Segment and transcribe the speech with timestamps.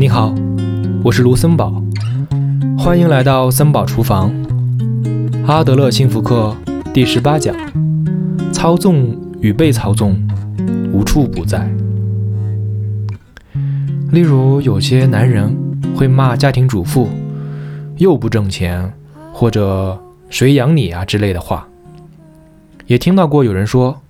[0.00, 0.32] 你好，
[1.02, 1.82] 我是卢森堡，
[2.78, 4.32] 欢迎来到森堡厨房。
[5.44, 6.56] 阿德勒幸福课
[6.94, 7.52] 第十八讲：
[8.52, 10.16] 操纵与被操纵，
[10.92, 11.68] 无处不在。
[14.12, 15.52] 例如，有些男人
[15.96, 17.08] 会骂家庭主妇
[17.96, 18.92] 又不挣钱，
[19.32, 21.66] 或者谁养你啊之类的话。
[22.86, 24.00] 也听到过有人说：“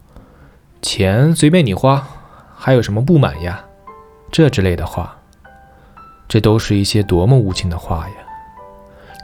[0.82, 2.06] 钱随便你花，
[2.54, 3.64] 还有什么不满呀？”
[4.30, 5.16] 这之类的话，
[6.28, 8.14] 这都是一些多么无情的话呀！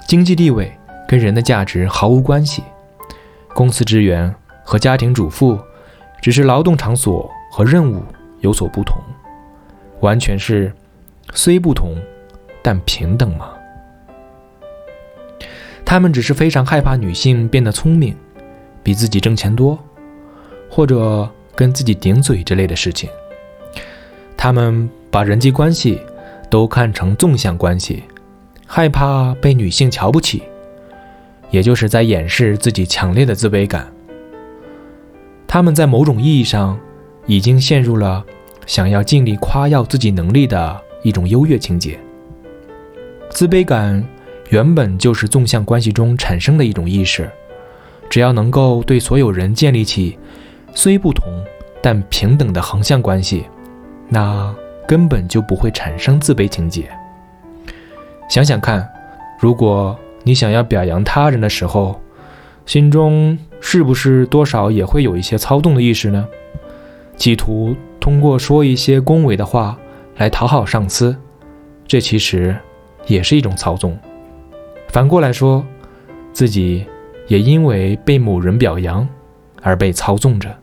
[0.09, 0.73] 经济地位
[1.07, 2.63] 跟人的价值毫无关系，
[3.55, 5.59] 公司职员和家庭主妇
[6.23, 8.03] 只是劳动场所和任务
[8.41, 8.99] 有所不同，
[10.01, 10.73] 完全是
[11.35, 11.95] 虽不同，
[12.63, 13.51] 但平等嘛。
[15.85, 18.17] 他们只是非常害怕女性变得聪明。
[18.83, 19.79] 比自己挣钱多，
[20.69, 23.09] 或者跟自己顶嘴之类的事情，
[24.37, 25.99] 他们把人际关系
[26.51, 28.05] 都看成纵向关系，
[28.67, 30.43] 害怕被女性瞧不起，
[31.51, 33.91] 也就是在掩饰自己强烈的自卑感。
[35.47, 36.79] 他们在某种意义上
[37.27, 38.25] 已经陷入了
[38.67, 41.99] 想要尽力夸耀自己能力的一种优越情节。
[43.31, 44.05] 自卑感
[44.51, 47.31] 原本就是纵向关系中产生的一种意识。
[48.11, 50.17] 只要能够对所有人建立起
[50.75, 51.43] 虽不同
[51.83, 53.45] 但平等的横向关系，
[54.09, 54.55] 那
[54.87, 56.89] 根本就不会产生自卑情节。
[58.29, 58.89] 想想看，
[59.39, 62.01] 如果你想要表扬他人的时候，
[62.67, 66.27] 心中是不是多少也会有一些操纵的意识呢？
[67.17, 69.79] 企图通过说一些恭维的话
[70.17, 71.17] 来讨好上司，
[71.87, 72.57] 这其实
[73.07, 73.99] 也是一种操纵。
[74.89, 75.65] 反过来说，
[76.33, 76.87] 自己。
[77.27, 79.09] 也因为被某人表扬
[79.63, 80.55] 而被操纵着。